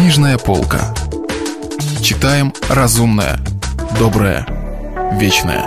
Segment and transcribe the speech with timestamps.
[0.00, 0.94] Книжная полка.
[2.00, 3.38] Читаем разумное,
[3.98, 4.46] доброе,
[5.12, 5.66] вечное.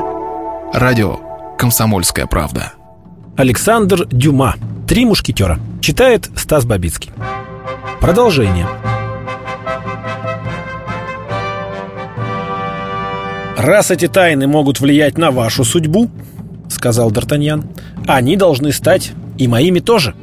[0.73, 1.20] Радио
[1.55, 2.73] «Комсомольская правда».
[3.38, 4.55] Александр Дюма.
[4.88, 5.59] «Три мушкетера».
[5.81, 7.11] Читает Стас Бабицкий.
[8.01, 8.67] Продолжение.
[13.56, 16.09] «Раз эти тайны могут влиять на вашу судьбу,—
[16.70, 17.66] сказал Д'Артаньян,—
[18.08, 20.16] они должны стать и моими тоже».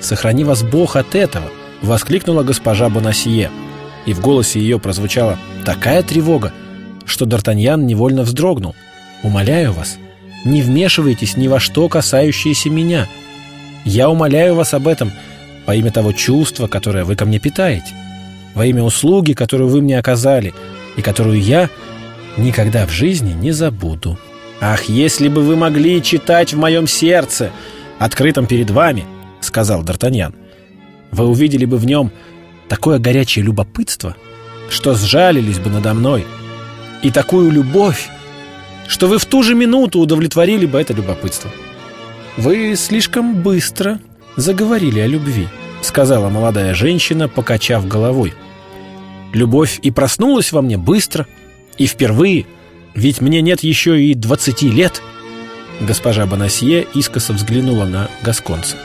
[0.00, 1.44] «Сохрани вас Бог от этого!»—
[1.86, 3.50] воскликнула госпожа Бонасье.
[4.04, 6.52] И в голосе ее прозвучала такая тревога,
[7.04, 8.74] что Д'Артаньян невольно вздрогнул.
[9.22, 9.98] «Умоляю вас,
[10.44, 13.08] не вмешивайтесь ни во что, касающееся меня.
[13.84, 15.10] Я умоляю вас об этом
[15.66, 17.94] во имя того чувства, которое вы ко мне питаете,
[18.54, 20.54] во имя услуги, которую вы мне оказали,
[20.96, 21.68] и которую я
[22.36, 24.18] никогда в жизни не забуду.
[24.60, 27.50] Ах, если бы вы могли читать в моем сердце,
[27.98, 29.04] открытом перед вами,—
[29.40, 30.34] сказал Д'Артаньян,—
[31.10, 32.10] вы увидели бы в нем
[32.68, 34.16] такое горячее любопытство,
[34.68, 36.26] что сжалились бы надо мной,
[37.02, 38.08] и такую любовь,
[38.88, 41.50] что вы в ту же минуту удовлетворили бы это любопытство.
[42.36, 44.00] «Вы слишком быстро
[44.36, 45.48] заговорили о любви»,—
[45.82, 48.34] сказала молодая женщина, покачав головой.
[49.32, 51.26] «Любовь и проснулась во мне быстро,
[51.78, 52.46] и впервые,
[52.94, 55.02] ведь мне нет еще и двадцати лет».
[55.80, 58.76] Госпожа Бонасье искоса взглянула на Гасконца.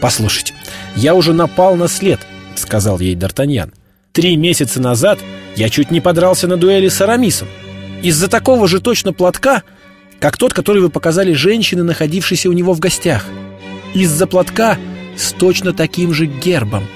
[0.00, 0.54] «Послушайте,
[0.96, 2.20] я уже напал на след»,—
[2.54, 3.72] сказал ей Д'Артаньян.
[4.12, 5.18] «Три месяца назад
[5.56, 7.48] я чуть не подрался на дуэли с Арамисом.
[8.02, 9.62] Из-за такого же точно платка,
[10.20, 13.26] как тот, который вы показали женщине, находившейся у него в гостях.
[13.94, 14.78] Из-за платка
[15.16, 16.86] с точно таким же гербом».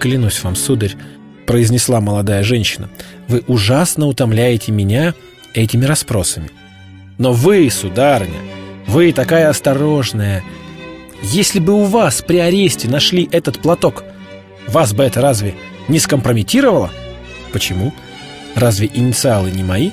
[0.00, 0.96] «Клянусь вам, сударь»,—
[1.46, 2.88] произнесла молодая женщина,
[3.28, 5.14] «вы ужасно утомляете меня
[5.54, 6.50] этими расспросами.
[7.16, 8.38] Но вы, сударыня,
[8.86, 10.44] вы такая осторожная,
[11.22, 14.04] если бы у вас при аресте нашли этот платок,
[14.66, 15.54] вас бы это разве
[15.88, 16.90] не скомпрометировало?
[17.52, 17.92] Почему?
[18.54, 19.90] Разве инициалы не мои?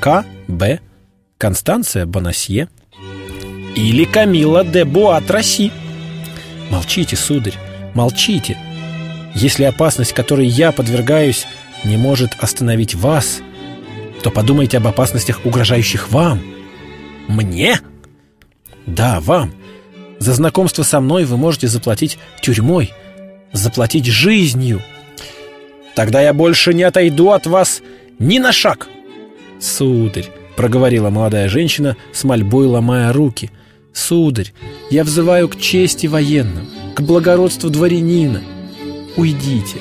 [0.00, 0.80] К, Б,
[1.38, 2.68] Констанция Бонасье
[3.74, 5.72] или Камила де Буатраси?
[6.70, 7.54] Молчите, сударь,
[7.94, 8.58] молчите.
[9.34, 11.46] Если опасность, которой я подвергаюсь,
[11.84, 13.40] не может остановить вас,
[14.22, 16.40] то подумайте об опасностях, угрожающих вам.
[17.28, 17.80] Мне?
[18.86, 19.52] Да, вам.
[20.22, 22.92] За знакомство со мной вы можете заплатить тюрьмой,
[23.52, 24.80] заплатить жизнью.
[25.96, 27.82] Тогда я больше не отойду от вас
[28.20, 28.86] ни на шаг.
[29.60, 33.50] Сударь, проговорила молодая женщина с мольбой ломая руки.
[33.92, 34.52] Сударь,
[34.92, 38.42] я взываю к чести военным, к благородству дворянина.
[39.16, 39.78] Уйдите.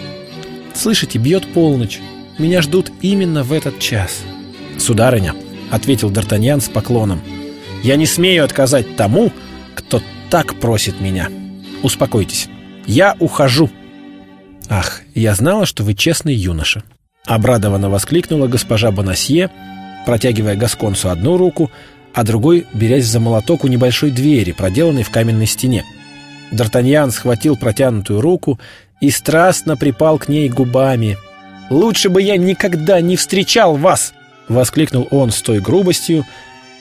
[0.73, 2.00] Слышите, бьет полночь.
[2.40, 4.22] Меня ждут именно в этот час.
[4.79, 5.35] Сударыня,
[5.69, 7.22] ответил Д'Артаньян с поклоном,
[7.84, 9.31] я не смею отказать тому,
[9.75, 11.29] кто так просит меня.
[11.83, 12.47] Успокойтесь.
[12.87, 13.69] Я ухожу.
[14.69, 16.83] Ах, я знала, что вы честный юноша.
[17.25, 19.51] Обрадованно воскликнула госпожа Бонасье,
[20.05, 21.69] протягивая Гасконцу одну руку,
[22.13, 25.83] а другой берясь за молоток у небольшой двери, проделанной в каменной стене.
[26.51, 28.59] Д'Артаньян схватил протянутую руку
[29.01, 31.17] и страстно припал к ней губами.
[31.69, 34.13] «Лучше бы я никогда не встречал вас!»—
[34.47, 36.25] воскликнул он с той грубостью,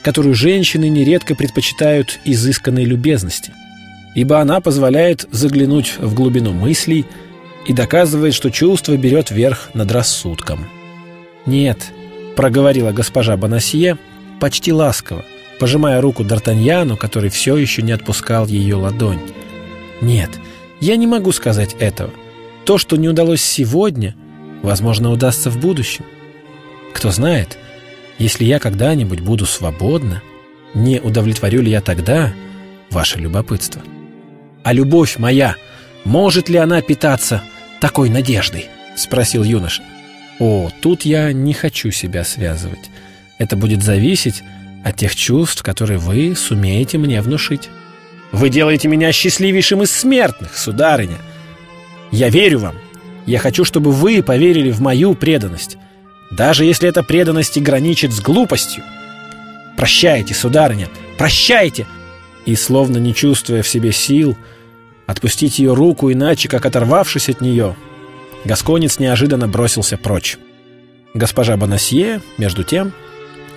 [0.03, 3.53] которую женщины нередко предпочитают изысканной любезности,
[4.15, 7.05] ибо она позволяет заглянуть в глубину мыслей
[7.67, 10.67] и доказывает, что чувство берет верх над рассудком.
[11.45, 11.91] «Нет»,—
[12.35, 13.97] проговорила госпожа Бонасье,
[14.39, 15.23] почти ласково,
[15.59, 19.21] пожимая руку Д'Артаньяну, который все еще не отпускал ее ладонь.
[20.01, 20.31] «Нет,
[20.79, 22.11] я не могу сказать этого.
[22.65, 24.15] То, что не удалось сегодня,
[24.63, 26.05] возможно, удастся в будущем.
[26.93, 27.57] Кто знает,—
[28.21, 30.21] если я когда-нибудь буду свободна,
[30.75, 32.33] не удовлетворю ли я тогда
[32.91, 33.81] ваше любопытство?
[34.63, 35.55] А любовь моя,
[36.03, 37.43] может ли она питаться
[37.79, 38.67] такой надеждой?
[38.95, 39.81] Спросил юноша.
[40.39, 42.91] О, тут я не хочу себя связывать.
[43.39, 44.43] Это будет зависеть
[44.85, 47.69] от тех чувств, которые вы сумеете мне внушить.
[48.31, 51.17] Вы делаете меня счастливейшим из смертных, сударыня.
[52.11, 52.75] Я верю вам.
[53.25, 55.77] Я хочу, чтобы вы поверили в мою преданность
[56.31, 58.83] даже если эта преданность и граничит с глупостью.
[59.77, 60.87] Прощайте, сударыня,
[61.17, 61.85] прощайте!»
[62.45, 64.35] И, словно не чувствуя в себе сил,
[65.05, 67.75] отпустить ее руку, иначе, как оторвавшись от нее,
[68.45, 70.37] Гасконец неожиданно бросился прочь.
[71.13, 72.93] Госпожа Бонасье, между тем,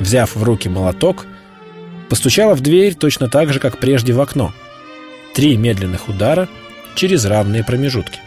[0.00, 1.24] взяв в руки молоток,
[2.10, 4.52] постучала в дверь точно так же, как прежде в окно.
[5.32, 6.48] Три медленных удара
[6.94, 8.20] через равные промежутки.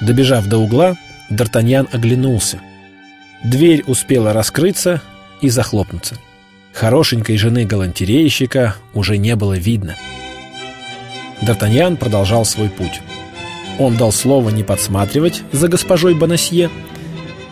[0.00, 0.96] Добежав до угла,
[1.30, 2.60] Д'Артаньян оглянулся—
[3.44, 5.02] Дверь успела раскрыться
[5.42, 6.16] и захлопнуться.
[6.72, 9.96] Хорошенькой жены галантерейщика уже не было видно.
[11.42, 13.02] Д'Артаньян продолжал свой путь.
[13.78, 16.70] Он дал слово не подсматривать за госпожой Бонасье,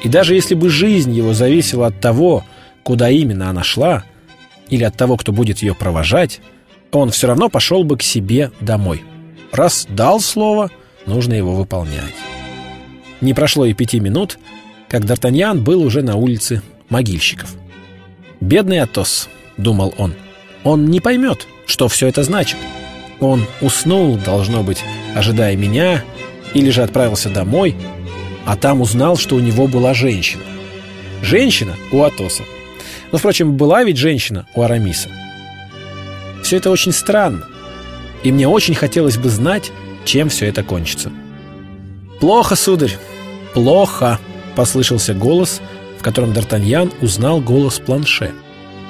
[0.03, 2.45] и даже если бы жизнь его зависела от того,
[2.83, 4.03] куда именно она шла,
[4.69, 6.41] или от того, кто будет ее провожать,
[6.91, 9.03] он все равно пошел бы к себе домой.
[9.53, 10.71] Раз дал слово,
[11.05, 12.15] нужно его выполнять.
[13.21, 14.38] Не прошло и пяти минут,
[14.93, 16.61] как Д'Артаньян был уже на улице
[16.91, 17.55] могильщиков.
[18.41, 20.15] «Бедный Атос»,— думал он,—
[20.65, 22.59] «он не поймет, что все это значит.
[23.19, 24.85] Он уснул, должно быть,
[25.17, 26.05] ожидая меня,
[26.53, 27.75] или же отправился домой,
[28.44, 30.43] а там узнал, что у него была женщина.
[31.23, 32.43] Женщина у Атоса.
[33.12, 35.09] Но, впрочем, была ведь женщина у Арамиса.
[36.43, 37.47] Все это очень странно,
[38.25, 39.73] и мне очень хотелось бы знать,
[40.05, 41.11] чем все это кончится.
[42.21, 42.99] «Плохо, сударь,
[43.55, 44.19] плохо!»—
[44.54, 45.60] послышался голос,
[45.99, 48.32] в котором Д'Артаньян узнал голос Планше.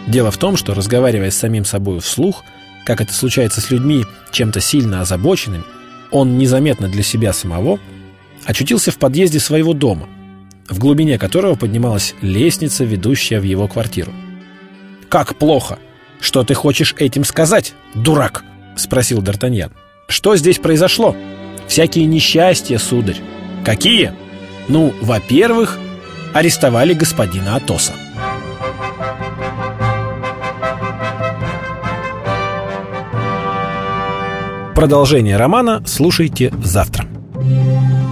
[0.07, 2.45] Дело в том, что, разговаривая с самим собой вслух,
[2.85, 5.65] как это случается с людьми, чем-то сильно озабоченными,
[6.11, 7.79] он незаметно для себя самого
[8.45, 10.09] очутился в подъезде своего дома,
[10.69, 14.13] в глубине которого поднималась лестница, ведущая в его квартиру.
[15.09, 15.79] «Как плохо!
[16.21, 18.45] Что ты хочешь этим сказать, дурак?»—
[18.77, 19.73] спросил Д'Артаньян.
[20.09, 21.17] «Что здесь произошло?
[21.69, 23.21] Всякие несчастья, сударь.
[23.65, 24.13] Какие?
[24.69, 25.79] Ну, во-первых,
[26.33, 27.93] арестовали господина Атоса».
[34.75, 37.07] Продолжение романа слушайте завтра.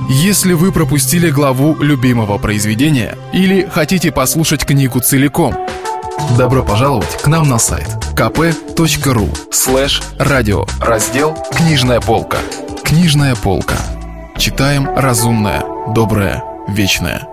[0.09, 5.55] Если вы пропустили главу любимого произведения или хотите послушать книгу целиком,
[6.39, 12.39] добро пожаловать к нам на сайт kp.ru слэш радио раздел «Книжная полка».
[12.85, 13.77] Книжная полка.
[14.37, 17.30] Читаем разумное, доброе, вечное.